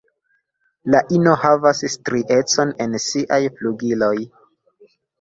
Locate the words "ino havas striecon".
1.17-2.75